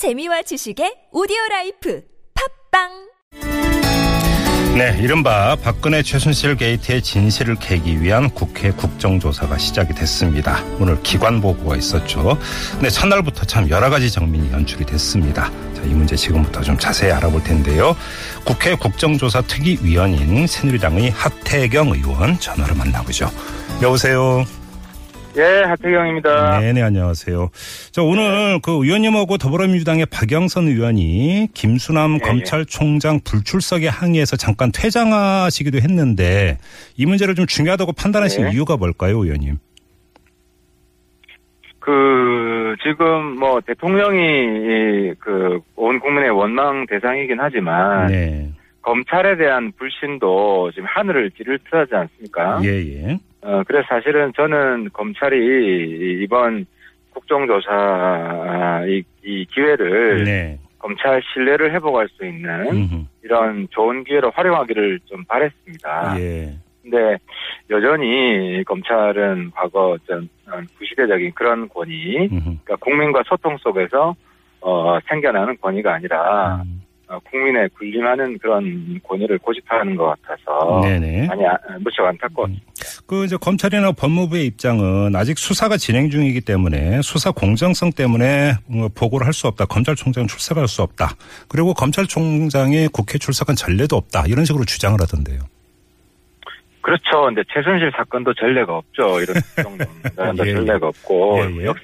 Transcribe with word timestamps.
재미와 0.00 0.40
지식의 0.40 1.10
오디오 1.12 1.36
라이프 1.50 2.00
팟빵 2.72 2.88
네, 4.78 4.98
이른바 4.98 5.54
박근혜 5.56 6.02
최순실 6.02 6.56
게이트의 6.56 7.02
진실을 7.02 7.56
캐기 7.56 8.00
위한 8.00 8.30
국회 8.30 8.70
국정조사가 8.70 9.58
시작이 9.58 9.92
됐습니다. 9.94 10.64
오늘 10.78 11.02
기관 11.02 11.42
보고가 11.42 11.76
있었죠. 11.76 12.38
네, 12.80 12.88
첫날부터 12.88 13.44
참 13.44 13.68
여러 13.68 13.90
가지 13.90 14.10
장면이 14.10 14.50
연출이 14.52 14.86
됐습니다. 14.86 15.50
자, 15.74 15.82
이 15.82 15.88
문제 15.88 16.16
지금부터 16.16 16.62
좀 16.62 16.78
자세히 16.78 17.12
알아볼 17.12 17.44
텐데요. 17.44 17.94
국회 18.46 18.74
국정조사 18.74 19.42
특위위원인 19.42 20.46
새누리당의 20.46 21.10
하태경 21.10 21.88
의원 21.88 22.40
전화로 22.40 22.74
만나보죠. 22.74 23.30
여보세요. 23.82 24.46
예, 25.36 25.62
하태경입니다. 25.62 26.58
네네, 26.60 26.82
안녕하세요. 26.82 27.50
자, 27.92 28.02
오늘 28.02 28.58
그 28.62 28.72
의원님하고 28.72 29.38
더불어민주당의 29.38 30.06
박영선 30.06 30.66
의원이 30.66 31.48
김수남 31.54 32.14
예, 32.16 32.18
검찰총장 32.18 33.20
불출석에 33.24 33.86
항의해서 33.88 34.36
잠깐 34.36 34.72
퇴장하시기도 34.74 35.78
했는데 35.78 36.58
이 36.96 37.06
문제를 37.06 37.36
좀 37.36 37.46
중요하다고 37.46 37.92
판단하신 37.92 38.44
네. 38.44 38.50
이유가 38.52 38.76
뭘까요, 38.76 39.18
의원님? 39.24 39.58
그, 41.78 42.74
지금 42.82 43.36
뭐 43.38 43.60
대통령이 43.60 45.14
그 45.18 45.60
온 45.76 45.98
국민의 45.98 46.30
원망 46.30 46.86
대상이긴 46.86 47.38
하지만 47.40 48.08
네. 48.08 48.50
검찰에 48.82 49.36
대한 49.36 49.72
불신도 49.78 50.72
지금 50.72 50.84
하늘을 50.88 51.30
찌를 51.30 51.58
듯하지 51.64 51.94
않습니까? 51.94 52.60
예, 52.64 52.68
예. 52.68 53.18
어, 53.42 53.62
그래서 53.66 53.86
사실은 53.88 54.32
저는 54.36 54.90
검찰이 54.92 56.22
이번 56.22 56.66
국정조사 57.14 58.84
이, 58.86 59.02
이 59.24 59.46
기회를 59.46 60.24
네. 60.24 60.58
검찰 60.78 61.20
신뢰를 61.32 61.72
회복할 61.72 62.08
수 62.08 62.24
있는 62.24 62.48
음흠. 62.70 63.04
이런 63.22 63.68
좋은 63.70 64.04
기회로 64.04 64.30
활용하기를 64.30 65.00
좀 65.06 65.24
바랬습니다. 65.24 66.18
예. 66.18 66.54
근데 66.82 67.18
여전히 67.68 68.64
검찰은 68.64 69.50
과거 69.54 69.96
전 70.06 70.28
어, 70.48 70.60
구시대적인 70.78 71.32
그런 71.34 71.68
권위, 71.68 72.28
음흠. 72.32 72.40
그러니까 72.42 72.76
국민과 72.76 73.22
소통 73.26 73.56
속에서 73.58 74.14
어, 74.60 74.98
생겨나는 75.08 75.56
권위가 75.60 75.94
아니라 75.94 76.62
음. 76.64 76.82
어, 77.08 77.18
국민의 77.30 77.68
군림하는 77.70 78.38
그런 78.38 79.00
권위를 79.02 79.38
고집하는 79.38 79.96
것 79.96 80.14
같아서 80.22 80.80
네네. 80.82 81.26
많이 81.26 81.46
아, 81.46 81.58
무척 81.80 82.06
안타까웠습니다. 82.06 82.69
그 83.10 83.24
이제 83.24 83.36
검찰이나 83.36 83.90
법무부의 83.90 84.46
입장은 84.46 85.16
아직 85.16 85.36
수사가 85.36 85.76
진행 85.76 86.10
중이기 86.10 86.42
때문에 86.42 87.02
수사 87.02 87.32
공정성 87.32 87.90
때문에 87.90 88.52
뭐 88.68 88.88
보고를 88.94 89.26
할 89.26 89.32
수 89.32 89.48
없다. 89.48 89.64
검찰총장 89.64 90.28
출석할 90.28 90.68
수 90.68 90.82
없다. 90.82 91.16
그리고 91.48 91.74
검찰총장이 91.74 92.86
국회 92.92 93.18
출석한 93.18 93.56
전례도 93.56 93.96
없다. 93.96 94.26
이런 94.28 94.44
식으로 94.44 94.64
주장을 94.64 94.96
하던데요. 95.00 95.40
그렇죠. 96.82 97.22
근데 97.24 97.42
최순실 97.52 97.90
사건도 97.96 98.32
전례가 98.34 98.76
없죠. 98.76 99.20
이런 99.20 99.34
정도는 99.60 100.46
예, 100.46 100.48
예. 100.48 100.54
전례가 100.54 100.86
없고 100.86 101.38
예, 101.40 101.62
예. 101.62 101.64
역- 101.66 101.76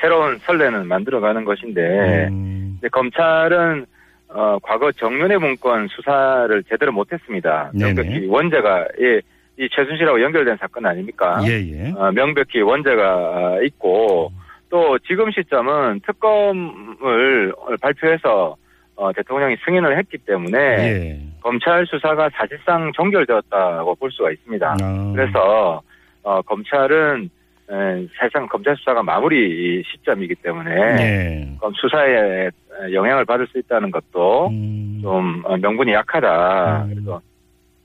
새로운 0.00 0.36
선례는 0.44 0.88
만들어가는 0.88 1.44
것인데 1.44 2.26
음, 2.28 2.80
검찰은 2.90 3.86
어, 4.30 4.58
과거 4.64 4.90
정윤회 4.90 5.36
문건 5.36 5.86
수사를 5.94 6.64
제대로 6.68 6.90
못했습니다. 6.90 7.70
네네. 7.72 7.92
명백히 7.94 8.26
원죄가 8.26 8.86
예, 9.00 9.20
이 9.58 9.68
최순실하고 9.70 10.22
연결된 10.22 10.56
사건 10.58 10.86
아닙니까? 10.86 11.40
예, 11.46 11.60
예. 11.60 11.92
어, 11.96 12.10
명백히 12.12 12.60
원죄가 12.60 13.58
있고 13.64 14.32
또 14.70 14.98
지금 15.00 15.30
시점은 15.30 16.00
특검을 16.06 17.52
발표해서 17.80 18.56
어, 18.96 19.12
대통령이 19.12 19.56
승인을 19.64 19.98
했기 19.98 20.18
때문에 20.18 20.58
예. 20.58 21.20
검찰 21.40 21.86
수사가 21.86 22.30
사실상 22.34 22.92
종결되었다고 22.92 23.94
볼 23.96 24.10
수가 24.10 24.30
있습니다. 24.30 24.76
아, 24.80 25.12
그래서 25.14 25.82
어, 26.22 26.40
검찰은 26.42 27.28
에, 27.70 28.06
사실상 28.16 28.46
검찰 28.48 28.76
수사가 28.76 29.02
마무리 29.02 29.82
시점이기 29.84 30.36
때문에 30.36 30.70
예. 31.02 31.58
수사에 31.74 32.50
영향을 32.92 33.24
받을 33.24 33.46
수 33.48 33.58
있다는 33.58 33.90
것도 33.90 34.48
음, 34.48 35.00
좀 35.02 35.42
어, 35.44 35.56
명분이 35.56 35.92
약하다. 35.92 36.84
음. 36.84 36.90
그래서 36.90 37.20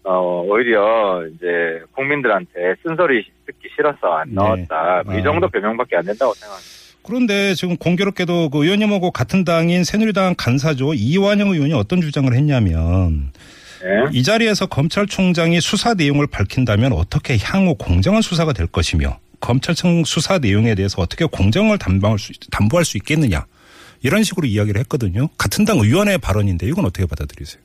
어, 0.09 0.41
오히려 0.47 1.22
이제 1.28 1.84
국민들한테 1.91 2.75
쓴소리 2.81 3.25
듣기 3.45 3.68
싫어서 3.75 4.07
안 4.13 4.29
네. 4.29 4.35
나왔다. 4.35 5.03
뭐이 5.06 5.19
아. 5.19 5.23
정도 5.23 5.50
변명밖에 5.50 5.97
안 5.97 6.06
된다고 6.06 6.34
생각합니다. 6.34 6.72
그런데 7.03 7.53
지금 7.56 7.75
공교롭게도 7.75 8.50
그 8.50 8.63
의원님하고 8.63 9.12
같은 9.12 9.44
당인 9.44 9.84
새누리당 9.84 10.35
간사죠 10.38 10.94
이완영 10.94 11.50
의원이 11.50 11.73
어떤 11.73 12.00
주장을 12.00 12.34
했냐면 12.34 13.31
네. 13.81 14.09
이 14.12 14.23
자리에서 14.23 14.66
검찰총장이 14.67 15.59
수사 15.59 15.94
내용을 15.94 16.28
밝힌다면 16.28 16.94
어떻게 16.94 17.38
향후 17.41 17.75
공정한 17.75 18.22
수사가 18.22 18.53
될 18.53 18.67
것이며 18.67 19.19
검찰청 19.41 20.06
수사 20.06 20.40
내용에 20.40 20.75
대해서 20.75 21.01
어떻게 21.01 21.25
공정을 21.25 21.78
담보할 21.78 22.17
수, 22.17 22.31
담보할 22.50 22.85
수 22.85 22.97
있겠느냐 22.97 23.46
이런 24.03 24.23
식으로 24.23 24.47
이야기를 24.47 24.79
했거든요. 24.81 25.28
같은 25.38 25.66
당 25.66 25.79
의원의 25.79 26.17
발언인데 26.19 26.66
이건 26.66 26.85
어떻게 26.85 27.06
받아들이세요? 27.06 27.62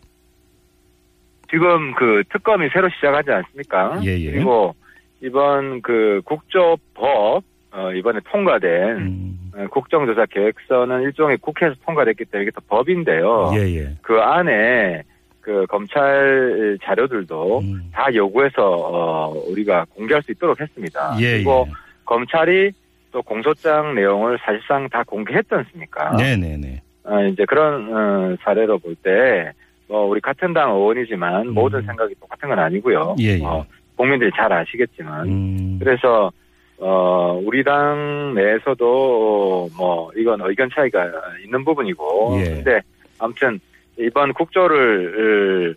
지금 1.52 1.92
그 1.94 2.24
특검이 2.32 2.70
새로 2.72 2.88
시작하지 2.88 3.30
않습니까? 3.30 4.00
예, 4.04 4.18
예. 4.18 4.30
그리고 4.30 4.74
이번 5.20 5.82
그 5.82 6.22
국조법 6.24 7.44
어, 7.74 7.92
이번에 7.92 8.20
통과된 8.30 8.96
음, 8.96 9.38
어, 9.54 9.66
국정조사 9.68 10.26
계획서는 10.26 11.02
일종의 11.02 11.36
국회에서 11.38 11.74
통과됐기 11.84 12.24
때문에 12.24 12.44
이게 12.44 12.50
또 12.54 12.62
법인데요. 12.68 13.52
예, 13.54 13.58
예. 13.76 13.96
그 14.00 14.18
안에 14.18 15.02
그 15.42 15.66
검찰 15.68 16.78
자료들도 16.82 17.58
음, 17.60 17.90
다 17.92 18.12
요구해서 18.14 18.62
어, 18.62 19.28
우리가 19.50 19.84
공개할 19.94 20.22
수 20.22 20.32
있도록 20.32 20.58
했습니다. 20.58 21.16
예, 21.20 21.32
그리고 21.32 21.66
예. 21.68 21.72
검찰이 22.06 22.72
또 23.10 23.20
공소장 23.22 23.94
내용을 23.94 24.38
사실상 24.42 24.88
다 24.88 25.02
공개했지 25.06 25.48
않습니까? 25.54 26.16
네네네. 26.16 26.82
어, 27.04 27.22
이제 27.24 27.44
그런 27.44 27.94
어, 27.94 28.36
사례로 28.42 28.78
볼 28.78 28.94
때 28.96 29.52
뭐 29.92 30.06
우리 30.06 30.22
같은 30.22 30.54
당 30.54 30.70
의원이지만 30.70 31.48
음. 31.48 31.54
모든 31.54 31.82
생각이 31.82 32.14
똑같은 32.18 32.48
건 32.48 32.58
아니고요. 32.58 33.16
예, 33.20 33.38
예. 33.38 33.44
어, 33.44 33.62
국민들이 33.94 34.30
잘 34.34 34.50
아시겠지만 34.50 35.28
음, 35.28 35.78
그래서 35.78 36.32
어, 36.78 37.38
우리 37.44 37.62
당 37.62 38.32
내에서도 38.34 39.68
뭐 39.76 40.10
이건 40.16 40.40
의견 40.40 40.70
차이가 40.74 41.12
있는 41.44 41.62
부분이고 41.62 42.38
예. 42.40 42.44
근데 42.44 42.80
아무튼 43.18 43.60
이번 43.98 44.32
국조를 44.32 45.76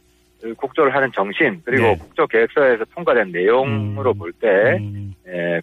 국조를 0.58 0.96
하는 0.96 1.12
정신 1.14 1.62
그리고 1.66 1.88
네. 1.88 1.98
국조 1.98 2.25
계획서에서 2.28 2.86
통과된 2.96 3.34
내용으로 3.34 4.12
음. 4.12 4.18
볼때 4.18 4.78
음, 4.80 5.14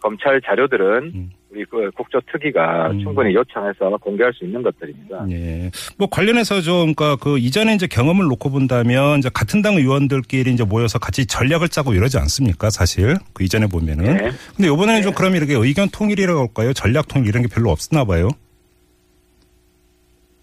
검찰 0.03 0.43
자료들은 0.43 1.13
음. 1.15 1.31
우리 1.53 1.67
그 1.67 1.91
국조 1.91 2.19
특위가 2.33 2.91
음. 2.91 3.01
충분히 3.01 3.35
요청해서 3.35 3.99
공개할 3.99 4.33
수 4.33 4.45
있는 4.45 4.63
것들입니다. 4.63 5.27
예. 5.31 5.71
뭐 5.99 6.09
관련해서 6.09 6.63
좀, 6.63 6.95
그러니까 6.95 7.17
그 7.23 7.39
이전에 7.39 7.75
이제 7.75 7.87
경험을 7.87 8.25
놓고 8.25 8.51
본다면 8.51 9.19
이제 9.19 9.29
같은 9.33 9.61
당 9.61 9.75
의원들끼리 9.75 10.51
이제 10.51 10.65
모여서 10.65 10.99
같이 10.99 11.27
전략을 11.27 11.69
짜고 11.69 11.93
이러지 11.93 12.17
않습니까? 12.19 12.71
사실. 12.71 13.17
그 13.35 13.45
이전에 13.45 13.67
보면은. 13.67 14.05
네. 14.05 14.31
근데 14.57 14.73
이번에는 14.73 15.03
좀 15.03 15.13
그럼 15.13 15.37
이렇게 15.37 15.55
의견 15.55 15.89
통일이라고 15.91 16.41
할까요? 16.41 16.73
전략 16.73 17.09
통일 17.09 17.29
이런 17.29 17.43
게 17.43 17.49
별로 17.53 17.71
없었나 17.71 18.05
봐요. 18.05 18.29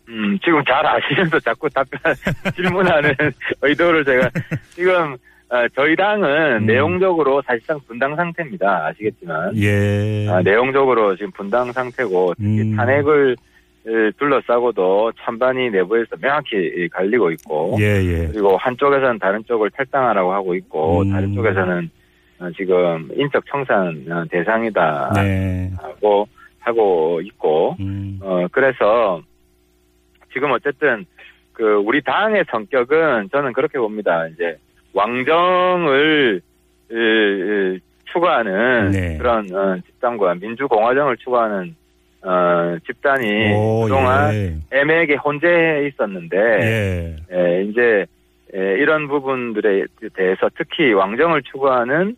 음, 0.10 0.38
지금 0.44 0.64
잘 0.66 0.86
아시면서 0.86 1.40
자꾸 1.40 1.68
답변, 1.70 2.00
질문하는 2.56 3.14
의도를 3.62 4.06
제가, 4.06 4.30
지금, 4.72 5.16
어, 5.50 5.68
저희 5.76 5.96
당은 5.96 6.62
음. 6.62 6.66
내용적으로 6.68 7.42
사실상 7.42 7.80
분당 7.88 8.16
상태입니다. 8.16 8.86
아시겠지만. 8.86 9.58
예. 9.58 10.28
아, 10.30 10.42
내용적으로 10.44 11.16
지금 11.16 11.32
분당 11.32 11.72
상태고, 11.72 12.36
특히 12.36 12.62
음. 12.62 12.76
탄핵을 12.76 13.36
에, 13.88 14.12
둘러싸고도 14.18 15.14
찬반이 15.24 15.72
내부에서 15.72 16.18
명확히 16.18 16.88
갈리고 16.92 17.32
있고, 17.32 17.78
예, 17.80 18.04
예. 18.04 18.28
그리고 18.28 18.58
한쪽에서는 18.58 19.18
다른 19.18 19.44
쪽을 19.46 19.72
탈당하라고 19.72 20.34
하고 20.34 20.54
있고, 20.54 21.02
음. 21.02 21.12
다른 21.12 21.34
쪽에서는 21.34 21.90
어, 22.42 22.50
지금 22.56 23.10
인적 23.16 23.44
청산 23.48 24.06
어, 24.10 24.24
대상이다 24.30 25.14
네. 25.16 25.72
하고 25.78 26.28
하고 26.60 27.22
있고, 27.22 27.76
음. 27.80 28.20
어, 28.22 28.46
그래서 28.52 29.22
지금 30.32 30.52
어쨌든 30.52 31.06
그 31.54 31.76
우리 31.76 32.02
당의 32.02 32.46
성격은 32.52 33.30
저는 33.32 33.54
그렇게 33.54 33.80
봅니다. 33.80 34.28
이제 34.28 34.58
왕정을 35.00 36.42
으, 36.92 36.96
으, 36.96 37.80
추구하는 38.12 38.92
네. 38.92 39.18
그런 39.18 39.48
어, 39.54 39.78
집단과 39.86 40.36
민주공화정을 40.36 41.18
추구하는 41.18 41.76
어, 42.22 42.78
집단이 42.86 43.54
오, 43.54 43.84
그동안 43.84 44.34
예. 44.34 44.56
애매하게 44.72 45.16
혼재해 45.16 45.88
있었는데 45.88 46.38
예. 46.38 47.16
에, 47.32 47.64
이제 47.64 48.06
에, 48.54 48.74
이런 48.80 49.08
부분들에 49.08 49.86
대해서 50.14 50.50
특히 50.58 50.92
왕정을 50.92 51.44
추구하는 51.44 52.18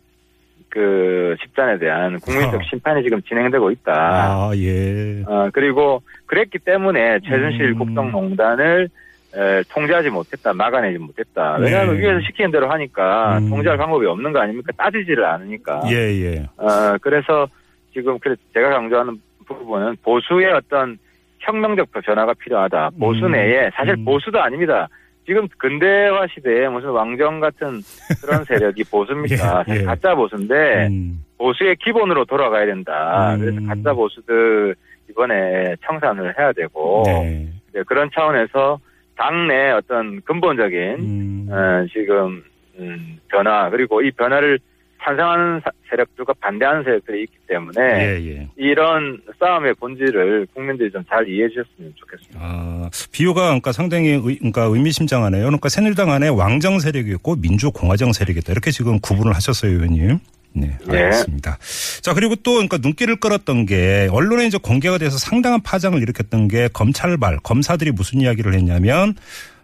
그 0.68 1.36
집단에 1.42 1.78
대한 1.78 2.18
국민적 2.18 2.60
아. 2.60 2.64
심판이 2.68 3.02
지금 3.04 3.20
진행되고 3.22 3.70
있다. 3.70 3.92
아, 3.94 4.50
예. 4.56 5.22
어, 5.26 5.50
그리고 5.52 6.02
그랬기 6.26 6.58
때문에 6.60 7.20
최순실 7.20 7.72
음. 7.72 7.78
국정농단을 7.78 8.88
에, 9.34 9.62
통제하지 9.70 10.10
못했다, 10.10 10.52
막아내지 10.52 10.98
못했다. 10.98 11.56
왜냐하면 11.58 11.96
네. 11.96 12.02
위에서 12.02 12.20
시키는 12.26 12.50
대로 12.50 12.70
하니까 12.70 13.38
음. 13.38 13.48
통제할 13.48 13.78
방법이 13.78 14.06
없는 14.06 14.32
거 14.32 14.40
아닙니까? 14.40 14.72
따지지를 14.76 15.24
않으니까. 15.24 15.80
예, 15.90 15.94
예. 15.96 16.48
어, 16.58 16.96
그래서 17.00 17.46
지금 17.94 18.18
그래 18.18 18.34
제가 18.52 18.68
강조하는 18.70 19.18
부분은 19.46 19.96
보수의 20.02 20.52
어떤 20.52 20.98
혁명적 21.40 21.90
변화가 21.92 22.34
필요하다. 22.34 22.90
보수 23.00 23.26
음. 23.26 23.32
내에 23.32 23.70
사실 23.74 23.94
음. 23.94 24.04
보수도 24.04 24.40
아닙니다. 24.40 24.88
지금 25.26 25.46
근대화 25.56 26.26
시대에 26.34 26.68
무슨 26.68 26.90
왕정 26.90 27.40
같은 27.40 27.80
그런 28.20 28.44
세력이 28.44 28.84
보수입니까? 28.84 29.64
예, 29.68 29.74
예. 29.76 29.82
가짜 29.82 30.14
보수인데 30.14 30.88
음. 30.88 31.24
보수의 31.38 31.76
기본으로 31.76 32.24
돌아가야 32.24 32.66
된다. 32.66 33.34
음. 33.34 33.40
그래서 33.40 33.60
가짜 33.66 33.92
보수들 33.92 34.74
이번에 35.10 35.76
청산을 35.86 36.38
해야 36.38 36.52
되고 36.52 37.02
네. 37.06 37.48
네, 37.72 37.82
그런 37.86 38.10
차원에서 38.14 38.78
당내 39.16 39.70
어떤 39.72 40.20
근본적인 40.22 40.78
음. 40.98 41.48
어, 41.50 41.86
지금 41.92 42.42
음, 42.78 43.18
변화 43.28 43.68
그리고 43.70 44.02
이 44.02 44.10
변화를 44.12 44.58
찬성하는 45.04 45.60
사- 45.64 45.70
세력들과 45.90 46.32
반대하는 46.40 46.84
세력들이 46.84 47.22
있기 47.24 47.36
때문에 47.48 47.80
예, 47.82 48.24
예. 48.30 48.48
이런 48.56 49.20
싸움의 49.40 49.74
본질을 49.74 50.46
국민들이 50.54 50.90
좀 50.92 51.02
잘 51.08 51.28
이해해 51.28 51.48
주셨으면 51.48 51.92
좋겠습니다. 51.96 52.38
아, 52.40 52.88
비유가 53.10 53.42
그러니까 53.46 53.72
상당히 53.72 54.10
의, 54.10 54.20
그러니까 54.38 54.62
의미심장하네요. 54.62 55.42
그러니까 55.42 55.68
새누리당 55.68 56.10
안에 56.12 56.28
왕정 56.28 56.78
세력이 56.78 57.10
있고 57.14 57.34
민주공화정 57.34 58.12
세력이 58.12 58.38
있다. 58.38 58.52
이렇게 58.52 58.70
지금 58.70 59.00
구분을 59.00 59.34
하셨어요, 59.34 59.72
의원님. 59.72 60.18
네, 60.54 60.76
네. 60.86 61.02
알겠습니다. 61.02 61.58
자, 62.00 62.14
그리고 62.14 62.36
또 62.36 62.52
그러니까 62.52 62.78
눈길을 62.78 63.16
끌었던 63.16 63.66
게 63.66 64.08
언론에 64.10 64.46
이제 64.46 64.58
공개가 64.58 64.98
돼서 64.98 65.18
상당한 65.18 65.62
파장을 65.62 66.00
일으켰던 66.00 66.48
게 66.48 66.68
검찰발 66.72 67.38
검사들이 67.42 67.92
무슨 67.92 68.20
이야기를 68.20 68.54
했냐면 68.54 69.14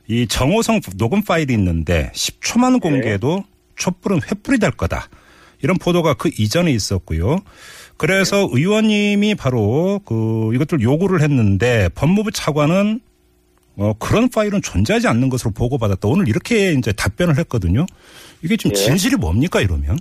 이 0.06 0.26
정호성 0.26 0.81
녹음 0.96 1.23
파일이 1.23 1.52
있는데 1.55 2.11
10초만 2.14 2.81
공개도 2.81 3.44
촛불은 3.76 4.20
횃불이 4.20 4.61
될 4.61 4.70
거다. 4.70 5.08
이런 5.62 5.76
보도가 5.76 6.14
그 6.14 6.31
이전에 6.38 6.70
있었고요. 6.73 7.40
그래서 7.96 8.49
의원님이 8.50 9.35
바로 9.35 10.00
그 10.05 10.52
이것들 10.55 10.81
요구를 10.81 11.20
했는데 11.20 11.88
법무부 11.94 12.31
차관은 12.31 13.00
어 13.76 13.93
그런 13.99 14.29
파일은 14.29 14.62
존재하지 14.62 15.08
않는 15.08 15.29
것으로 15.29 15.50
보고받았다. 15.50 16.08
오늘 16.08 16.29
이렇게 16.29 16.73
이제 16.73 16.93
답변을 16.93 17.38
했거든요. 17.38 17.87
이게 18.43 18.56
지금 18.56 18.70
예. 18.73 18.75
진실이 18.75 19.17
뭡니까 19.17 19.61
이러면? 19.61 19.99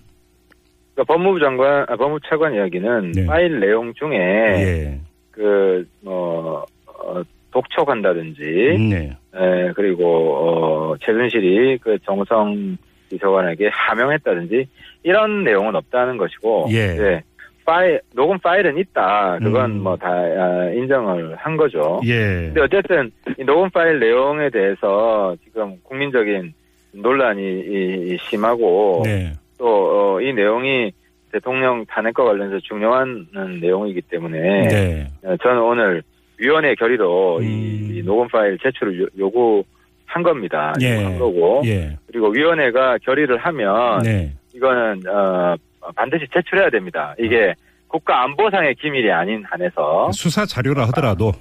그러니까 0.98 1.14
법무부 1.14 1.40
장관, 1.40 1.86
아, 1.88 1.96
법무부 1.96 2.20
차관 2.28 2.56
이야기는 2.56 3.12
네. 3.12 3.26
파일 3.28 3.60
내용 3.60 3.94
중에 3.94 4.18
예. 4.18 5.00
그뭐 5.32 6.66
어, 6.88 7.22
독촉한다든지 7.52 8.42
네. 8.90 9.16
에, 9.36 9.72
그리고 9.76 10.36
어, 10.36 10.96
최순실이 11.00 11.78
그 11.84 12.00
정성 12.04 12.78
비서관에게 13.12 13.70
하명했다든지 13.72 14.68
이런 15.04 15.44
내용은 15.44 15.76
없다는 15.76 16.18
것이고 16.18 16.68
예. 16.72 16.88
네, 16.96 17.24
파일 17.64 18.02
녹음 18.16 18.40
파일은 18.40 18.80
있다 18.80 19.38
그건 19.38 19.72
음. 19.72 19.84
뭐다 19.84 20.72
인정을 20.72 21.36
한 21.36 21.58
거죠. 21.58 22.02
예. 22.06 22.52
근데 22.54 22.62
어쨌든 22.62 23.12
이 23.38 23.44
녹음 23.44 23.70
파일 23.70 24.00
내용에 24.00 24.50
대해서 24.50 25.36
지금 25.44 25.78
국민적인 25.84 26.54
논란이 26.92 27.42
이 27.44 28.18
심하고 28.20 29.04
네. 29.06 29.32
또 29.58 30.20
이 30.22 30.34
내용이 30.34 30.92
대통령 31.32 31.86
탄핵과 31.86 32.24
관련해서 32.24 32.60
중요한 32.62 33.28
음, 33.36 33.60
내용이기 33.62 34.02
때문에 34.04 34.68
네. 34.68 35.08
어, 35.24 35.36
저는 35.44 35.62
오늘 35.62 36.02
위원회 36.40 36.74
결의로 36.76 37.38
음. 37.38 37.44
이, 37.44 37.98
이 37.98 38.02
녹음 38.04 38.28
파일 38.28 38.58
제출을 38.64 39.02
요- 39.02 39.08
요구한 39.18 40.24
겁니다. 40.24 40.74
예. 40.82 40.96
요구한 40.96 41.20
거고 41.20 41.62
예. 41.66 41.96
그리고 42.08 42.30
위원회가 42.30 42.98
결의를 43.00 43.38
하면 43.38 44.02
네. 44.04 44.34
이거는 44.56 45.02
어, 45.08 45.56
반드시 45.96 46.26
제출해야 46.34 46.70
됩니다. 46.72 47.14
이게 47.20 47.54
국가 47.88 48.24
안보상의 48.24 48.76
기밀이 48.76 49.12
아닌 49.12 49.44
한에서 49.46 50.12
수사 50.14 50.46
자료라 50.46 50.88
하더라도 50.88 51.32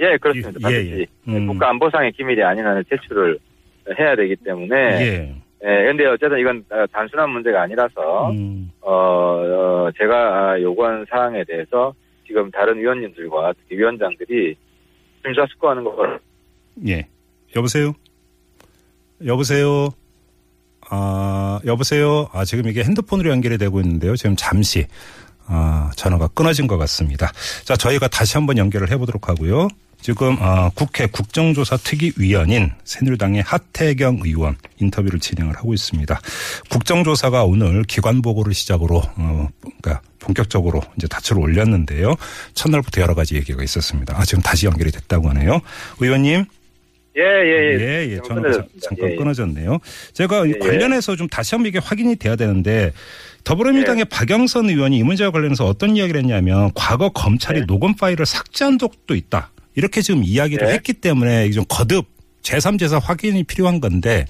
예 0.00 0.16
그렇습니다. 0.16 0.70
예, 0.70 0.74
반드시 0.74 1.06
예. 1.28 1.32
음. 1.32 1.46
국가 1.46 1.68
안보상의 1.70 2.12
기밀이 2.12 2.42
아닌 2.42 2.64
한에 2.66 2.82
제출을 2.88 3.38
해야 3.98 4.16
되기 4.16 4.34
때문에 4.36 5.34
예. 5.64 5.68
예, 5.68 5.84
근데 5.84 6.06
어쨌든 6.06 6.38
이건 6.38 6.64
어, 6.70 6.84
단순한 6.92 7.30
문제가 7.30 7.62
아니라서 7.62 8.30
음. 8.30 8.70
어, 8.80 8.92
어, 8.92 9.90
제가 9.98 10.60
요구한 10.60 11.04
사항에 11.08 11.42
대해서 11.44 11.94
지금 12.26 12.50
다른 12.50 12.78
위원님들과 12.78 13.54
특히 13.60 13.78
위원장들이 13.78 14.56
심사숙고하는 15.24 15.84
걸 15.84 16.20
예. 16.86 17.06
여보세요? 17.56 17.92
여보세요? 19.24 19.88
아, 20.90 21.60
여보세요? 21.64 22.28
아, 22.32 22.44
지금 22.44 22.68
이게 22.68 22.82
핸드폰으로 22.82 23.30
연결이 23.30 23.56
되고 23.56 23.80
있는데요. 23.80 24.16
지금 24.16 24.36
잠시, 24.36 24.86
아, 25.46 25.90
전화가 25.96 26.28
끊어진 26.28 26.66
것 26.66 26.76
같습니다. 26.78 27.32
자, 27.64 27.74
저희가 27.76 28.08
다시 28.08 28.36
한번 28.36 28.58
연결을 28.58 28.90
해보도록 28.90 29.28
하고요. 29.28 29.68
지금, 30.04 30.36
아, 30.38 30.70
국회 30.74 31.06
국정조사 31.06 31.78
특위위원인 31.78 32.70
새누리당의 32.84 33.40
하태경 33.40 34.20
의원 34.22 34.54
인터뷰를 34.78 35.18
진행을 35.18 35.56
하고 35.56 35.72
있습니다. 35.72 36.20
국정조사가 36.68 37.44
오늘 37.44 37.84
기관 37.84 38.20
보고를 38.20 38.52
시작으로, 38.52 38.98
어, 38.98 39.48
그러니까 39.62 40.02
본격적으로 40.18 40.82
이제 40.98 41.06
닻을 41.08 41.38
올렸는데요. 41.38 42.16
첫날부터 42.52 43.00
여러 43.00 43.14
가지 43.14 43.34
얘기가 43.36 43.64
있었습니다. 43.64 44.14
아, 44.20 44.26
지금 44.26 44.42
다시 44.42 44.66
연결이 44.66 44.90
됐다고 44.90 45.30
하네요. 45.30 45.62
의원님. 46.00 46.44
예, 47.16 47.22
예, 47.22 47.78
예. 47.78 47.80
예, 47.80 48.06
예. 48.10 48.14
지금 48.16 48.28
전화가 48.28 48.52
잠- 48.52 48.60
끊어졌습니다. 48.60 48.86
잠깐 48.86 49.08
예, 49.08 49.12
예. 49.12 49.16
끊어졌네요. 49.16 49.78
제가 50.12 50.44
이 50.44 50.48
예, 50.50 50.54
예. 50.56 50.58
관련해서 50.58 51.16
좀 51.16 51.28
다시 51.28 51.54
한번 51.54 51.68
이게 51.70 51.78
확인이 51.78 52.16
돼야 52.16 52.36
되는데 52.36 52.92
더불어민주당의 53.44 54.04
박영선 54.06 54.68
의원이 54.68 54.98
이 54.98 55.02
문제와 55.02 55.30
관련해서 55.30 55.64
어떤 55.64 55.96
이야기를 55.96 56.20
했냐면 56.20 56.72
과거 56.74 57.08
검찰이 57.08 57.60
네. 57.60 57.66
녹음 57.66 57.94
파일을 57.94 58.26
삭제한 58.26 58.78
적도 58.78 59.14
있다. 59.14 59.50
이렇게 59.76 60.00
지금 60.00 60.22
이야기를 60.24 60.66
네. 60.68 60.74
했기 60.74 60.92
때문에 60.92 61.50
좀 61.50 61.64
거듭 61.68 62.06
제3제사 62.42 63.00
확인이 63.02 63.42
필요한 63.44 63.80
건데 63.80 64.26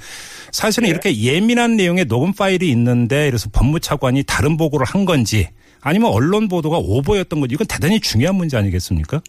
사실은 0.52 0.86
네. 0.86 0.90
이렇게 0.90 1.16
예민한 1.16 1.76
내용의 1.76 2.06
녹음 2.06 2.32
파일이 2.32 2.70
있는데 2.70 3.28
그래서 3.28 3.50
법무차관이 3.52 4.22
다른 4.26 4.56
보고를 4.56 4.86
한 4.86 5.04
건지 5.04 5.48
아니면 5.82 6.12
언론 6.12 6.48
보도가 6.48 6.78
오보였던 6.78 7.40
건지 7.40 7.54
이건 7.54 7.66
대단히 7.68 8.00
중요한 8.00 8.36
문제 8.36 8.56
아니겠습니까? 8.56 9.20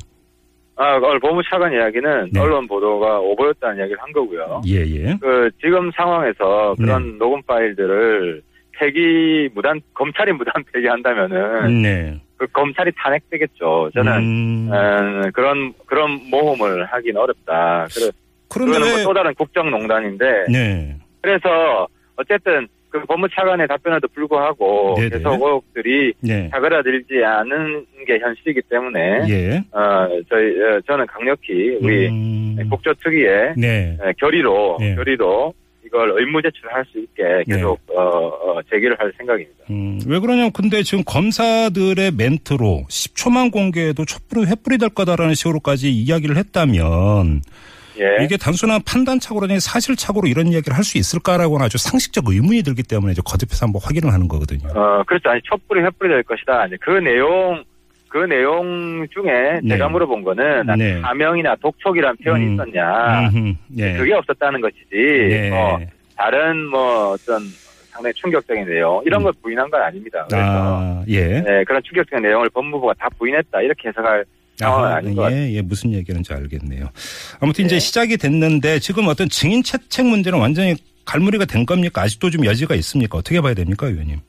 아, 0.77 0.95
오늘 0.97 1.19
법무 1.19 1.41
차관 1.49 1.71
이야기는 1.71 2.29
네. 2.33 2.39
언론 2.39 2.67
보도가 2.67 3.19
오보였다는 3.19 3.77
이야기를 3.77 4.01
한 4.01 4.11
거고요. 4.11 4.61
예, 4.67 4.81
예. 4.81 5.17
그 5.21 5.49
지금 5.61 5.89
상황에서 5.95 6.75
그런 6.77 7.13
네. 7.13 7.17
녹음 7.17 7.41
파일들을 7.43 8.41
폐기 8.77 9.49
무단 9.53 9.79
검찰이 9.93 10.33
무단 10.33 10.53
폐기한다면은 10.73 11.81
네. 11.81 12.21
그 12.37 12.47
검찰이 12.47 12.91
탄핵되겠죠. 12.97 13.91
저는 13.93 14.17
음. 14.17 14.69
어, 14.71 15.29
그런 15.33 15.73
그런 15.85 16.19
모험을 16.29 16.85
하긴 16.85 17.15
어렵다. 17.17 17.87
그래, 17.93 18.11
그런데 18.49 18.73
그거는 18.73 18.87
왜 18.87 19.03
뭐또 19.03 19.13
다른 19.13 19.33
국정농단인데 19.35 20.45
네. 20.51 20.97
그래서 21.21 21.87
어쨌든 22.17 22.67
그 22.89 23.05
법무차관의 23.05 23.67
답변에도 23.67 24.07
불구하고 24.07 24.95
네네. 24.97 25.09
계속 25.09 25.33
의혹들이 25.33 26.13
네. 26.21 26.47
사그라들지 26.49 27.23
않은 27.25 27.85
게 28.07 28.19
현실이기 28.19 28.61
때문에 28.69 29.25
예. 29.29 29.57
어, 29.71 30.07
저희 30.29 30.61
어, 30.61 30.79
저는 30.87 31.05
강력히 31.07 31.77
우리 31.81 32.07
음. 32.07 32.57
국조 32.69 32.93
특위의 33.03 33.53
네. 33.57 33.97
에, 34.01 34.13
결의로 34.17 34.77
네. 34.79 34.95
결의로 34.95 35.53
이걸 35.95 36.13
의무 36.19 36.41
제출할 36.41 36.83
수 36.91 36.99
있게 36.99 37.43
계속 37.47 37.79
어, 37.95 38.01
어, 38.01 38.61
제기를 38.69 38.99
할 38.99 39.11
생각입니다. 39.17 39.63
음, 39.69 39.99
왜 40.05 40.19
그러냐면 40.19 40.51
근데 40.51 40.83
지금 40.83 41.03
검사들의 41.05 42.11
멘트로 42.11 42.83
10초만 42.89 43.51
공개해도 43.51 44.03
촛불이 44.03 44.45
횃불이 44.45 44.79
될 44.79 44.89
거다라는 44.89 45.33
식으로까지 45.35 45.91
이야기를 45.91 46.35
했다면 46.35 47.41
예. 47.97 48.25
이게 48.25 48.35
단순한 48.35 48.81
판단착오로 48.85 49.45
아니라 49.45 49.61
사실착오로 49.61 50.27
이런 50.27 50.47
이야기를 50.47 50.75
할 50.75 50.83
수 50.83 50.97
있을까라고는 50.97 51.65
아주 51.65 51.77
상식적 51.79 52.25
의문이 52.27 52.61
들기 52.61 52.83
때문에 52.83 53.13
이제 53.13 53.21
거듭해서 53.25 53.65
한번 53.65 53.81
확인을 53.83 54.13
하는 54.13 54.27
거거든요. 54.27 54.67
어, 54.75 55.01
그렇죠. 55.07 55.29
아니, 55.29 55.41
촛불이 55.43 55.81
횃불이 55.81 56.09
될 56.09 56.23
것이다. 56.23 56.67
이제 56.67 56.77
그 56.79 56.91
내용, 56.91 57.63
그 58.15 58.19
내용 58.19 59.05
중에 59.13 59.59
네. 59.61 59.71
제가 59.71 59.89
물어본 59.89 60.23
거는 60.23 60.65
난 60.65 60.79
네. 60.79 61.01
사명이나 61.01 61.53
독촉이란 61.57 62.15
표현이 62.23 62.45
음. 62.45 62.53
있었냐. 62.53 63.29
예. 63.77 63.97
그게 63.97 64.13
없었다는 64.13 64.61
것이지. 64.61 64.87
네. 64.93 65.49
어, 65.51 65.77
다른 66.15 66.65
뭐 66.67 67.09
어떤 67.09 67.41
상당히 67.91 68.13
충격적인 68.13 68.67
내용, 68.67 69.01
이런 69.05 69.21
걸 69.21 69.33
부인한 69.43 69.69
건 69.69 69.81
아닙니다. 69.81 70.25
그래서 70.29 70.45
음. 70.45 70.47
아, 70.49 71.03
예. 71.09 71.41
네, 71.41 71.63
그런 71.65 71.83
충격적인 71.83 72.23
내용을 72.23 72.49
법무부가 72.51 72.93
다 72.93 73.09
부인했다. 73.19 73.61
이렇게 73.61 73.89
해석할 73.89 74.23
상황은 74.55 74.87
아하, 74.87 74.95
아닌 74.95 75.13
것 75.13 75.23
같아요. 75.23 75.37
예, 75.37 75.51
예, 75.51 75.61
무슨 75.61 75.91
얘기하는지 75.91 76.31
알겠네요. 76.31 76.87
아무튼 77.41 77.65
이제 77.65 77.75
네. 77.75 77.79
시작이 77.79 78.15
됐는데 78.15 78.79
지금 78.79 79.09
어떤 79.09 79.27
증인 79.27 79.61
채택 79.61 80.05
문제는 80.05 80.39
완전히 80.39 80.75
갈무리가 81.03 81.43
된 81.43 81.65
겁니까? 81.65 82.03
아직도 82.03 82.29
좀 82.29 82.45
여지가 82.45 82.75
있습니까? 82.75 83.17
어떻게 83.17 83.41
봐야 83.41 83.53
됩니까, 83.53 83.87
의원님? 83.87 84.19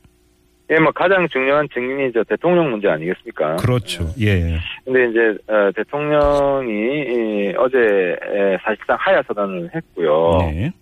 예, 0.69 0.81
뭐 0.81 0.91
가장 0.91 1.29
중요한 1.29 1.69
증인이 1.73 2.13
저 2.13 2.25
대통령 2.25 2.71
문제 2.71 2.89
아니겠습니까? 2.89 3.57
그렇죠. 3.57 4.05
예. 4.21 4.59
근데 4.85 5.09
이제 5.11 5.39
어, 5.47 5.71
대통령이 5.75 6.73
이, 6.73 7.55
어제 7.57 7.79
에, 7.79 8.59
사실상 8.65 8.97
하야 8.99 9.23
선언을 9.29 9.71
했고요. 9.75 10.39
네. 10.41 10.73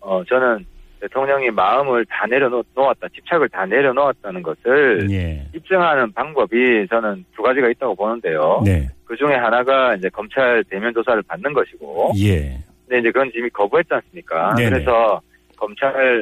어, 0.00 0.22
저는 0.28 0.64
대통령이 1.00 1.50
마음을 1.50 2.04
다 2.06 2.26
내려놓았다, 2.26 3.08
집착을 3.12 3.48
다 3.48 3.66
내려놓았다는 3.66 4.42
것을 4.42 5.08
예. 5.10 5.44
입증하는 5.52 6.12
방법이 6.12 6.86
저는 6.88 7.24
두 7.34 7.42
가지가 7.42 7.68
있다고 7.70 7.96
보는데요. 7.96 8.62
네. 8.64 8.88
그 9.04 9.16
중에 9.16 9.34
하나가 9.34 9.96
이제 9.96 10.08
검찰 10.10 10.62
대면 10.70 10.94
조사를 10.94 11.20
받는 11.22 11.52
것이고, 11.52 12.12
예. 12.18 12.56
근데 12.86 13.00
이제 13.00 13.10
그건 13.10 13.32
이미 13.34 13.50
거부했지 13.50 13.92
않습니까? 13.92 14.54
네네. 14.54 14.70
그래서 14.70 15.20
검찰 15.56 16.16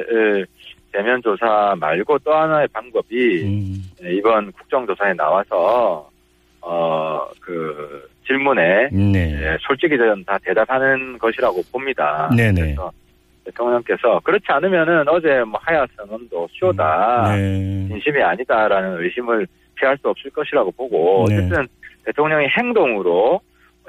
대면 0.92 1.20
조사 1.22 1.74
말고 1.78 2.18
또 2.20 2.34
하나의 2.34 2.68
방법이 2.68 3.42
음. 3.44 3.82
이번 4.02 4.50
국정조사에 4.52 5.14
나와서 5.14 6.08
어그 6.60 8.08
질문에 8.26 8.88
네. 8.92 9.38
예, 9.40 9.56
솔직히 9.60 9.96
저는 9.96 10.24
다 10.24 10.38
대답하는 10.44 11.18
것이라고 11.18 11.62
봅니다. 11.72 12.30
네네. 12.36 12.60
그래서 12.60 12.92
대통령께서 13.44 14.20
그렇지 14.20 14.44
않으면은 14.48 15.08
어제 15.08 15.42
뭐 15.44 15.58
하야 15.64 15.86
선언도 15.96 16.48
쇼다, 16.52 17.34
네. 17.36 17.88
진심이 17.88 18.22
아니다라는 18.22 19.02
의심을 19.02 19.46
피할 19.74 19.96
수 19.98 20.08
없을 20.08 20.30
것이라고 20.30 20.70
보고 20.72 21.26
네. 21.28 21.38
어쨌든 21.38 21.66
대통령의 22.04 22.48
행동으로 22.48 23.40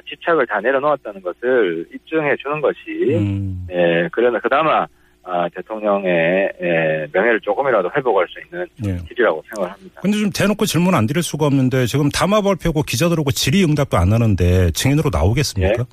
집착을 0.08 0.48
다 0.48 0.60
내려놓았다는 0.60 1.22
것을 1.22 1.86
입증해 1.94 2.36
주는 2.38 2.60
것이 2.62 2.80
음. 3.16 3.68
예 3.72 4.10
그러나 4.12 4.40
그나마 4.40 4.88
아, 5.24 5.48
대통령의 5.50 6.52
예, 6.62 7.08
명예를 7.14 7.40
조금이라도 7.42 7.92
회복할 7.96 8.28
수 8.28 8.40
있는 8.40 8.66
네. 8.78 8.98
길이라고 9.08 9.44
생각을 9.50 9.72
합니다. 9.72 10.02
근데 10.02 10.18
좀 10.18 10.32
대놓고 10.32 10.66
질문 10.66 10.96
안 10.96 11.06
드릴 11.06 11.22
수가 11.22 11.46
없는데 11.46 11.86
지금 11.86 12.10
담화 12.10 12.42
발표고 12.42 12.82
기자들하고 12.84 13.32
질의응답도 13.32 13.98
안 13.98 14.12
하는데 14.12 14.72
증인으로 14.72 15.12
나오겠습니까? 15.14 15.86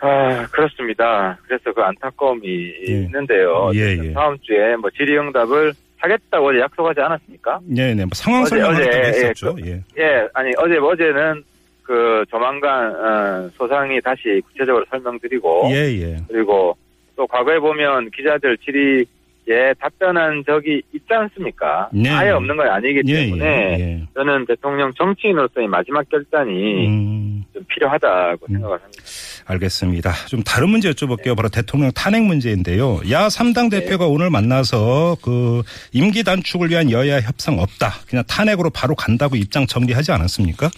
아, 0.00 0.46
그렇습니다. 0.50 1.38
그래서 1.46 1.72
그 1.72 1.80
안타까움이 1.80 2.48
예. 2.88 2.92
있는데요. 2.92 3.70
예, 3.74 3.96
예. 4.02 4.12
다음 4.12 4.36
주에 4.40 4.76
뭐 4.76 4.90
질의응답을 4.90 5.72
하겠다고 5.98 6.48
어제 6.48 6.58
약속하지 6.58 7.00
않았습니까? 7.00 7.60
네 7.64 7.94
네. 7.94 8.04
뭐 8.04 8.10
상황 8.14 8.44
설명을 8.44 8.84
예, 8.84 8.98
했었죠. 9.08 9.56
예. 9.64 9.80
예, 9.98 10.28
아니, 10.34 10.52
어제, 10.58 10.76
어제는 10.76 11.44
그 11.82 12.24
조만간, 12.30 12.94
어, 12.94 13.50
소상이 13.56 14.00
다시 14.00 14.40
구체적으로 14.46 14.84
설명드리고, 14.90 15.68
예, 15.72 15.76
예. 16.00 16.16
그리고 16.28 16.76
또 17.16 17.26
과거에 17.26 17.58
보면 17.58 18.10
기자들 18.10 18.56
질의에 18.58 19.74
답변한 19.78 20.42
적이 20.46 20.82
있지 20.92 21.06
않습니까? 21.08 21.88
네. 21.92 22.08
아예 22.10 22.30
없는 22.30 22.56
건 22.56 22.68
아니기 22.68 23.02
예, 23.06 23.14
때문에 23.14 23.44
예. 23.44 23.80
예. 23.80 24.08
저는 24.14 24.46
대통령 24.46 24.92
정치인으로서의 24.94 25.66
마지막 25.66 26.08
결단이 26.08 26.86
음, 26.86 27.44
좀 27.52 27.64
필요하다고 27.68 28.46
음. 28.48 28.52
생각을 28.54 28.80
합니다. 28.80 29.02
알겠습니다. 29.46 30.12
좀 30.28 30.42
다른 30.42 30.70
문제 30.70 30.90
여쭤볼게요. 30.90 31.36
바로 31.36 31.48
대통령 31.48 31.90
탄핵 31.92 32.22
문제인데요. 32.22 33.00
야 33.10 33.28
3당 33.28 33.70
네. 33.70 33.80
대표가 33.80 34.06
오늘 34.06 34.30
만나서 34.30 35.16
그 35.22 35.62
임기 35.92 36.22
단축을 36.24 36.70
위한 36.70 36.90
여야 36.90 37.20
협상 37.20 37.58
없다. 37.58 37.90
그냥 38.08 38.24
탄핵으로 38.28 38.70
바로 38.70 38.94
간다고 38.94 39.36
입장 39.36 39.66
정리하지 39.66 40.12
않았습니까? 40.12 40.70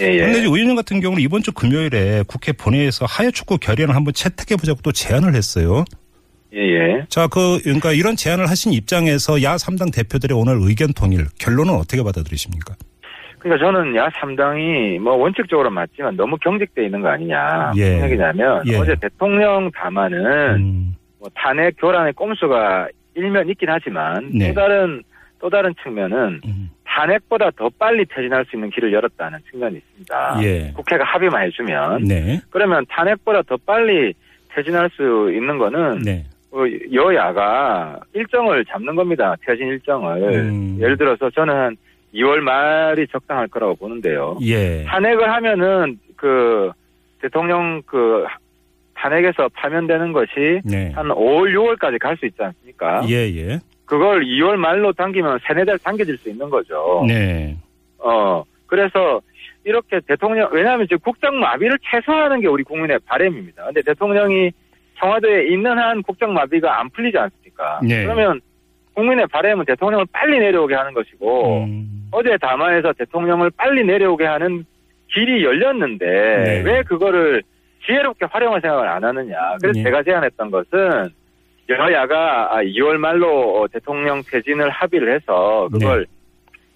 예, 0.00 0.06
예. 0.06 0.30
이제 0.30 0.40
의원님 0.40 0.74
같은 0.76 1.00
경우는 1.00 1.22
이번 1.22 1.42
주 1.42 1.52
금요일에 1.52 2.24
국회 2.26 2.52
본회의에서 2.52 3.06
하야 3.06 3.30
축구 3.30 3.58
결의안을 3.58 3.94
한번 3.94 4.12
채택해 4.14 4.56
보자고 4.56 4.80
또 4.82 4.92
제안을 4.92 5.34
했어요. 5.34 5.84
예, 6.54 6.60
예. 6.60 7.06
자, 7.08 7.26
그 7.26 7.60
그러니까 7.62 7.92
이런 7.92 8.16
제안을 8.16 8.48
하신 8.48 8.72
입장에서 8.72 9.42
야 9.42 9.56
3당 9.56 9.92
대표들의 9.94 10.36
오늘 10.36 10.58
의견 10.60 10.92
통일 10.92 11.26
결론은 11.38 11.74
어떻게 11.74 12.02
받아들이십니까? 12.02 12.74
그러니까 13.38 13.66
저는 13.66 13.96
야 13.96 14.08
3당이 14.08 15.00
뭐 15.00 15.16
원칙적으로 15.16 15.70
맞지만 15.70 16.16
너무 16.16 16.36
경직돼 16.38 16.86
있는 16.86 17.02
거 17.02 17.08
아니냐. 17.08 17.72
예. 17.76 17.90
무슨 17.94 18.04
얘기냐면 18.06 18.62
예. 18.66 18.76
어제 18.76 18.94
대통령 19.00 19.70
담화는 19.72 20.54
음, 20.56 20.94
뭐 21.18 21.28
탄핵 21.34 21.76
교란의 21.78 22.14
꼼수가 22.14 22.88
일면 23.14 23.48
있긴 23.50 23.68
하지만 23.68 24.30
네. 24.32 24.48
또 24.48 24.54
다른 24.54 25.02
또 25.40 25.50
다른 25.50 25.74
측면은 25.82 26.40
음, 26.46 26.70
탄핵보다 26.94 27.50
더 27.56 27.68
빨리 27.76 28.04
퇴진할 28.06 28.44
수 28.44 28.56
있는 28.56 28.70
길을 28.70 28.92
열었다는 28.92 29.40
측면이 29.50 29.76
있습니다. 29.78 30.38
예. 30.44 30.72
국회가 30.74 31.04
합의만 31.04 31.42
해주면 31.46 32.04
네. 32.04 32.40
그러면 32.50 32.86
탄핵보다 32.88 33.42
더 33.42 33.56
빨리 33.66 34.14
퇴진할 34.50 34.88
수 34.90 35.30
있는 35.34 35.58
거는 35.58 36.02
네. 36.02 36.24
어, 36.52 36.58
여야가 36.92 37.98
일정을 38.12 38.64
잡는 38.66 38.94
겁니다. 38.94 39.34
퇴진 39.44 39.66
일정을. 39.68 40.22
음. 40.34 40.78
예를 40.80 40.96
들어서 40.96 41.28
저는 41.30 41.52
한 41.52 41.76
2월 42.14 42.38
말이 42.38 43.08
적당할 43.08 43.48
거라고 43.48 43.74
보는데요. 43.74 44.38
예. 44.42 44.84
탄핵을 44.84 45.28
하면은 45.32 45.98
그 46.14 46.70
대통령 47.20 47.82
그 47.86 48.24
탄핵에서 48.94 49.48
파면되는 49.52 50.12
것이 50.12 50.60
네. 50.64 50.92
한 50.94 51.08
5월, 51.08 51.52
6월까지 51.52 51.98
갈 51.98 52.16
수 52.16 52.26
있지 52.26 52.40
않습니까? 52.40 53.02
예, 53.08 53.14
예. 53.34 53.58
그걸 53.84 54.24
2월 54.24 54.56
말로 54.56 54.92
당기면 54.92 55.38
세네 55.46 55.64
달 55.64 55.78
당겨질 55.78 56.16
수 56.18 56.28
있는 56.30 56.48
거죠. 56.48 57.04
네. 57.06 57.56
어, 57.98 58.42
그래서 58.66 59.20
이렇게 59.64 60.00
대통령, 60.06 60.48
왜냐하면 60.52 60.86
지금 60.86 60.98
국정 61.00 61.38
마비를 61.38 61.78
최소화하는 61.90 62.40
게 62.40 62.48
우리 62.48 62.62
국민의 62.62 62.98
바램입니다. 63.06 63.64
근데 63.64 63.82
대통령이 63.82 64.50
청와대에 64.98 65.48
있는 65.48 65.78
한 65.78 66.02
국정 66.02 66.32
마비가 66.32 66.80
안 66.80 66.88
풀리지 66.90 67.18
않습니까? 67.18 67.80
네. 67.82 68.04
그러면 68.04 68.40
국민의 68.94 69.26
바램은 69.26 69.64
대통령을 69.64 70.06
빨리 70.12 70.38
내려오게 70.38 70.74
하는 70.74 70.92
것이고, 70.94 71.64
음, 71.64 72.08
어제 72.12 72.36
담화에서 72.36 72.92
대통령을 72.92 73.50
빨리 73.56 73.84
내려오게 73.84 74.24
하는 74.24 74.64
길이 75.12 75.44
열렸는데, 75.44 76.06
네. 76.06 76.62
왜 76.64 76.82
그거를 76.82 77.42
지혜롭게 77.86 78.26
활용할 78.26 78.60
생각을 78.60 78.88
안 78.88 79.02
하느냐. 79.02 79.36
그래서 79.60 79.78
네. 79.78 79.82
제가 79.82 80.02
제안했던 80.02 80.50
것은, 80.50 81.08
여야가 81.68 82.50
2월 82.62 82.96
말로 82.98 83.60
어, 83.62 83.68
대통령 83.68 84.22
퇴진을 84.22 84.70
합의를 84.70 85.14
해서, 85.14 85.68
그걸 85.72 86.06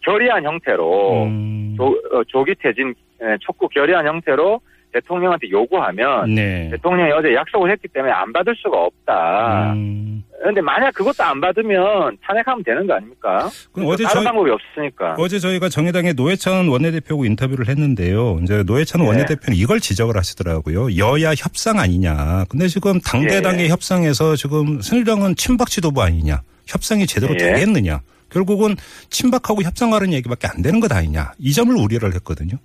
결의안 0.00 0.44
형태로, 0.44 1.10
네. 1.10 1.24
음, 1.26 1.74
조, 1.76 1.86
어, 2.12 2.24
조기 2.26 2.54
퇴진 2.54 2.94
에, 3.20 3.36
촉구 3.40 3.68
결의안 3.68 4.06
형태로 4.06 4.60
대통령한테 4.92 5.50
요구하면 5.50 6.34
네. 6.34 6.68
대통령이 6.70 7.12
어제 7.12 7.34
약속을 7.34 7.70
했기 7.72 7.88
때문에 7.88 8.12
안 8.12 8.32
받을 8.32 8.54
수가 8.56 8.76
없다. 8.84 9.72
음, 9.74 10.22
그런데 10.40 10.60
만약 10.60 10.92
그것도 10.94 11.22
안 11.24 11.40
받으면 11.40 12.16
탄핵하면 12.22 12.62
되는 12.64 12.86
거 12.86 12.94
아닙니까? 12.94 13.48
그럼 13.72 13.88
어제 13.88 14.04
다른 14.04 14.14
저희- 14.16 14.24
방법이 14.24 14.50
없으니까. 14.50 15.14
어제 15.18 15.38
저희가 15.38 15.68
정의당의 15.68 16.14
노회찬 16.14 16.68
원내대표하고 16.68 17.24
인터뷰를 17.24 17.68
했는데요. 17.68 18.38
이제 18.42 18.62
노회찬 18.64 19.02
네. 19.02 19.08
원내대표는 19.08 19.56
이걸 19.58 19.80
지적을 19.80 20.16
하시더라고요. 20.16 20.96
여야 20.96 21.32
협상 21.36 21.78
아니냐. 21.78 22.44
근데 22.48 22.66
지금 22.68 23.00
당대당의 23.00 23.64
예. 23.66 23.68
협상에서 23.68 24.36
지금 24.36 24.80
새누리당은 24.80 25.36
친박 25.36 25.68
지도부 25.68 26.02
아니냐. 26.02 26.42
협상이 26.66 27.06
제대로 27.06 27.34
예. 27.34 27.38
되겠느냐. 27.38 28.00
결국은 28.30 28.76
친박하고 29.08 29.62
협상하는 29.62 30.12
얘기밖에 30.12 30.48
안 30.48 30.60
되는 30.62 30.80
것 30.80 30.92
아니냐. 30.92 31.32
이 31.38 31.52
점을 31.52 31.74
우려를 31.74 32.14
했거든요. 32.16 32.56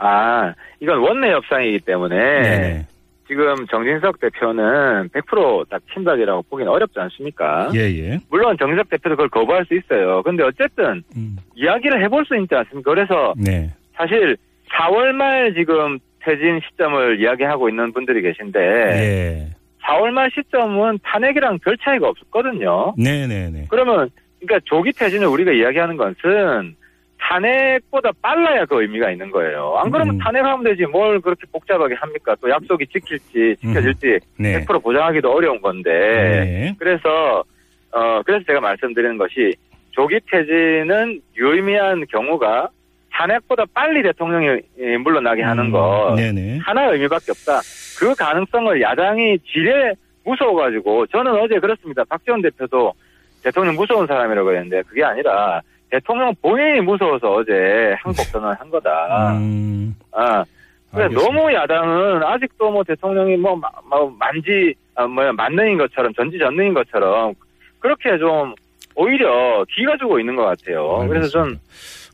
아, 0.00 0.54
이건 0.80 0.98
원내 0.98 1.30
협상이기 1.30 1.80
때문에 1.80 2.16
네네. 2.16 2.86
지금 3.28 3.66
정진석 3.66 4.18
대표는 4.18 5.10
100%딱 5.10 5.82
친박이라고 5.92 6.42
보기는 6.50 6.72
어렵지 6.72 6.98
않습니까? 6.98 7.70
예, 7.74 7.80
예. 7.80 8.18
물론 8.30 8.56
정진석 8.58 8.88
대표도 8.88 9.10
그걸 9.10 9.28
거부할 9.28 9.64
수 9.66 9.74
있어요. 9.76 10.22
근데 10.22 10.42
어쨌든 10.42 11.02
음, 11.14 11.36
이야기를 11.54 12.02
해볼 12.04 12.24
수 12.24 12.34
있지 12.36 12.54
않습니까? 12.54 12.90
그래서 12.90 13.34
네. 13.36 13.70
사실 13.94 14.36
4월 14.72 15.12
말 15.12 15.54
지금 15.54 15.98
퇴진 16.22 16.60
시점을 16.70 17.20
이야기하고 17.20 17.68
있는 17.68 17.92
분들이 17.92 18.22
계신데 18.22 18.58
예. 18.58 19.46
4월 19.84 20.10
말 20.10 20.30
시점은 20.34 20.98
탄핵이랑 21.02 21.58
별 21.58 21.76
차이가 21.76 22.08
없었거든요. 22.08 22.94
네네네. 22.98 23.66
그러면 23.68 24.10
그러니까 24.40 24.60
조기 24.64 24.92
퇴진을 24.92 25.26
우리가 25.28 25.52
이야기하는 25.52 25.96
것은 25.96 26.74
탄핵보다 27.20 28.10
빨라야 28.22 28.64
그 28.64 28.80
의미가 28.82 29.10
있는 29.10 29.30
거예요. 29.30 29.76
안 29.78 29.90
그러면 29.90 30.16
음. 30.16 30.18
탄핵하면 30.18 30.64
되지 30.64 30.86
뭘 30.86 31.20
그렇게 31.20 31.42
복잡하게 31.52 31.94
합니까? 31.94 32.34
또 32.40 32.48
약속이 32.50 32.86
지킬지 32.86 33.56
지켜질지 33.60 34.18
네. 34.38 34.64
100% 34.64 34.82
보장하기도 34.82 35.30
어려운 35.30 35.60
건데 35.60 35.90
네. 35.90 36.74
그래서 36.78 37.44
어 37.92 38.22
그래서 38.24 38.44
제가 38.46 38.60
말씀드리는 38.60 39.16
것이 39.18 39.54
조기 39.90 40.18
퇴진은 40.30 41.20
유의미한 41.36 42.04
경우가 42.10 42.68
탄핵보다 43.12 43.64
빨리 43.74 44.02
대통령이 44.02 44.60
예, 44.78 44.96
물러나게 44.96 45.42
하는 45.42 45.66
음, 45.66 45.72
것 45.72 46.14
네네. 46.16 46.58
하나의 46.58 46.92
의미밖에 46.92 47.32
없다. 47.32 47.60
그 47.98 48.14
가능성을 48.14 48.80
야당이 48.80 49.38
지레 49.40 49.92
무서워가지고 50.24 51.06
저는 51.08 51.32
어제 51.32 51.58
그렇습니다. 51.58 52.04
박지원 52.04 52.40
대표도 52.42 52.94
대통령 53.42 53.74
무서운 53.74 54.06
사람이라고 54.06 54.52
했는데 54.52 54.82
그게 54.82 55.04
아니라 55.04 55.60
대통령 55.90 56.34
본인이 56.40 56.80
무서워서 56.80 57.32
어제 57.32 57.94
한국 58.00 58.22
선언을 58.26 58.54
한 58.60 58.70
거다. 58.70 59.32
음, 59.38 59.94
아, 60.12 60.44
근데 60.90 61.04
알겠습니다. 61.04 61.32
너무 61.32 61.52
야당은 61.52 62.22
아직도 62.22 62.70
뭐 62.70 62.84
대통령이 62.84 63.36
뭐, 63.36 63.56
마- 63.56 63.68
뭐 63.88 64.14
만지 64.18 64.74
아, 64.94 65.06
뭐야 65.06 65.32
만능인 65.32 65.78
것처럼 65.78 66.12
전지전능인 66.14 66.74
것처럼 66.74 67.34
그렇게 67.80 68.18
좀 68.18 68.54
오히려 68.94 69.64
기가 69.74 69.96
주고 69.96 70.18
있는 70.20 70.36
것 70.36 70.44
같아요. 70.44 71.06
그래서 71.08 71.28
전 71.28 71.58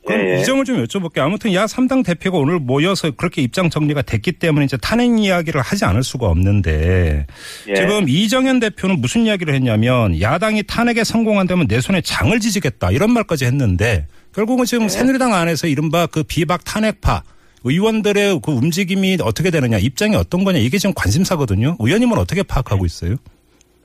그럼 0.07 0.21
예, 0.21 0.37
예. 0.37 0.41
이 0.41 0.45
점을 0.45 0.65
좀 0.65 0.83
여쭤볼게요. 0.85 1.21
아무튼 1.21 1.53
야 1.53 1.67
3당 1.67 2.05
대표가 2.05 2.39
오늘 2.39 2.59
모여서 2.59 3.11
그렇게 3.11 3.43
입장 3.43 3.69
정리가 3.69 4.03
됐기 4.03 4.33
때문에 4.33 4.65
이제 4.65 4.77
탄핵 4.77 5.19
이야기를 5.19 5.61
하지 5.61 5.85
않을 5.85 6.03
수가 6.03 6.27
없는데 6.27 7.27
예. 7.69 7.75
지금 7.75 8.09
이정현 8.09 8.61
대표는 8.61 9.01
무슨 9.01 9.23
이야기를 9.23 9.53
했냐면 9.55 10.21
야당이 10.21 10.63
탄핵에 10.63 11.03
성공한다면 11.05 11.67
내 11.67 11.81
손에 11.81 12.01
장을 12.01 12.39
지지겠다 12.39 12.93
이런 12.93 13.13
말까지 13.13 13.45
했는데 13.45 14.07
결국은 14.33 14.65
지금 14.65 14.85
네. 14.85 14.89
새누리당 14.89 15.35
안에서 15.35 15.67
이른바 15.67 16.07
그 16.07 16.23
비박 16.23 16.65
탄핵파 16.65 17.23
의원들의 17.65 18.41
그 18.45 18.53
움직임이 18.53 19.17
어떻게 19.21 19.51
되느냐 19.51 19.79
입장이 19.79 20.15
어떤 20.15 20.45
거냐 20.45 20.59
이게 20.59 20.79
지금 20.79 20.95
관심사거든요. 20.95 21.77
의원님은 21.81 22.17
어떻게 22.17 22.45
파악하고 22.45 22.87
있어요? 22.87 23.17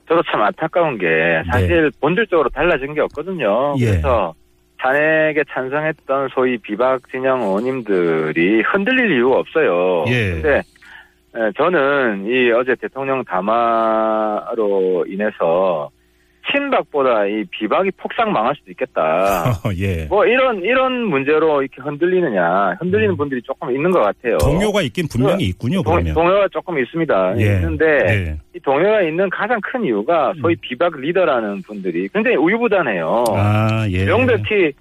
저도 0.08 0.22
참 0.30 0.42
안타까운 0.42 0.98
게 0.98 1.06
사실 1.50 1.90
본질적으로 2.00 2.48
달라진 2.50 2.94
게 2.94 3.00
없거든요. 3.00 3.74
예. 3.78 3.86
그래서 3.86 4.34
탄핵에 4.82 5.44
찬성했던 5.48 6.30
소위 6.34 6.58
비박 6.58 7.08
진영 7.10 7.40
의원님들이 7.40 8.62
흔들릴 8.62 9.12
이유가 9.12 9.38
없어요. 9.38 10.04
예. 10.08 10.32
근데 10.32 10.62
에, 11.36 11.52
저는 11.56 12.26
이 12.26 12.50
어제 12.50 12.74
대통령 12.74 13.24
담화로 13.24 15.06
인해서 15.08 15.88
친박보다 16.50 17.26
이 17.26 17.44
비박이 17.50 17.92
폭삭 17.92 18.28
망할 18.30 18.54
수도 18.56 18.70
있겠다. 18.70 19.44
예. 19.78 20.06
뭐 20.06 20.26
이런 20.26 20.62
이런 20.62 21.04
문제로 21.04 21.62
이렇게 21.62 21.80
흔들리느냐 21.80 22.76
흔들리는 22.80 23.16
분들이 23.16 23.40
조금 23.42 23.74
있는 23.74 23.90
것 23.90 24.00
같아요. 24.00 24.34
음. 24.34 24.52
동요가 24.52 24.82
있긴 24.82 25.06
분명히 25.08 25.44
있군요. 25.46 25.82
동, 25.82 25.94
그러면. 25.94 26.14
동요가 26.14 26.48
조금 26.48 26.78
있습니다. 26.78 27.34
예. 27.38 27.54
있는데 27.56 27.84
예. 27.86 28.38
이 28.54 28.60
동요가 28.60 29.02
있는 29.02 29.30
가장 29.30 29.60
큰 29.60 29.84
이유가 29.84 30.32
소위 30.40 30.54
음. 30.54 30.60
비박 30.60 30.96
리더라는 30.98 31.62
분들이 31.62 32.08
굉장히 32.08 32.36
우유부단해요. 32.36 33.24
아 33.34 33.86
예. 33.88 34.04
명백히 34.04 34.72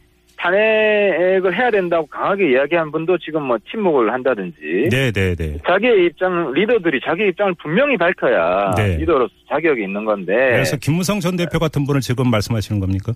탄핵을 0.41 1.55
해야 1.55 1.69
된다고 1.69 2.07
강하게 2.07 2.51
이야기한 2.51 2.91
분도 2.91 3.17
지금 3.19 3.43
뭐 3.43 3.57
침묵을 3.69 4.11
한다든지 4.11 4.89
네네네. 4.89 5.59
자기의 5.67 6.05
입장 6.07 6.51
리더들이 6.51 6.99
자기 7.05 7.27
입장을 7.27 7.53
분명히 7.61 7.95
밝혀야 7.95 8.73
네. 8.75 8.97
리더로서 8.97 9.31
자격이 9.49 9.83
있는 9.83 10.03
건데 10.03 10.33
그래서 10.33 10.77
김무성 10.77 11.19
전 11.19 11.37
대표 11.37 11.59
같은 11.59 11.85
분을 11.85 12.01
지금 12.01 12.31
말씀하시는 12.31 12.81
겁니까? 12.81 13.13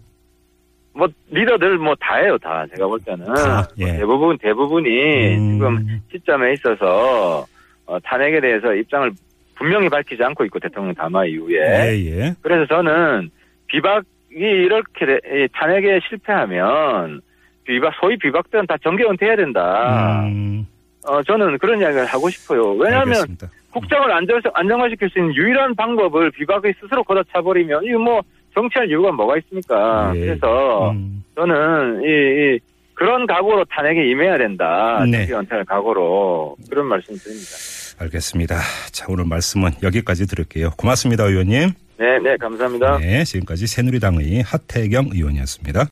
뭐 0.94 1.08
리더들 1.32 1.80
뭐 1.80 1.96
다예요 2.00 2.38
다 2.38 2.64
제가 2.76 2.88
볼 2.88 3.00
때는 3.00 3.26
다, 3.26 3.68
예. 3.80 3.86
뭐 3.86 3.98
대부분 3.98 4.38
대부분이 4.38 5.36
음. 5.36 5.52
지금 5.54 6.02
시점에 6.12 6.54
있어서 6.54 7.46
어, 7.88 8.00
탄핵에 8.04 8.40
대해서 8.40 8.74
입장을 8.74 9.12
분명히 9.56 9.90
밝히지 9.90 10.24
않고 10.24 10.46
있고 10.46 10.60
대통령 10.60 10.94
담화 10.94 11.26
이후에 11.26 11.58
예, 11.58 12.06
예. 12.06 12.36
그래서 12.42 12.68
저는 12.68 13.32
비박 13.68 14.04
이 14.36 14.40
이렇게 14.40 15.20
탄핵에 15.54 16.00
실패하면 16.10 17.22
비박 17.64 17.94
소위 18.00 18.18
비박들은 18.18 18.68
다 18.68 18.76
정계 18.84 19.06
은퇴해야 19.06 19.38
된다. 19.38 20.24
음, 20.26 20.68
어 21.08 21.24
저는 21.24 21.58
그런 21.58 21.80
이야기를 21.80 22.06
하고 22.06 22.30
싶어요. 22.30 22.74
왜냐하면 22.74 23.08
알겠습니다. 23.16 23.48
국정을 23.72 24.12
안정 24.12 24.40
안정화시킬 24.54 25.10
수 25.10 25.20
있는 25.20 25.34
유일한 25.36 25.76
방법을 25.76 26.32
비박이 26.32 26.74
스스로 26.82 27.04
걷어차버리면 27.04 27.84
이거 27.86 28.00
뭐 28.00 28.22
정치할 28.54 28.90
이유가 28.90 29.12
뭐가 29.12 29.38
있습니까? 29.38 30.12
예. 30.16 30.20
그래서 30.20 30.92
음, 30.92 31.24
저는 31.36 32.02
이, 32.04 32.08
이 32.08 32.60
그런 32.94 33.26
각오로 33.28 33.66
탄핵에 33.66 34.10
임해야 34.10 34.38
된다. 34.38 35.04
네. 35.06 35.26
정계 35.26 35.34
은퇴할 35.34 35.66
각오로 35.66 36.56
그런 36.70 36.88
말씀 36.88 37.16
드립니다. 37.16 37.52
알겠습니다. 38.00 38.56
자, 38.92 39.06
오늘 39.10 39.26
말씀은 39.26 39.72
여기까지 39.84 40.28
들을게요. 40.28 40.72
고맙습니다, 40.78 41.24
의원님. 41.24 41.72
네, 41.98 42.20
네, 42.20 42.36
감사합니다. 42.38 42.98
네, 42.98 43.24
지금까지 43.24 43.68
새누리당의 43.68 44.42
하태경 44.44 45.10
의원이었습니다. 45.14 45.84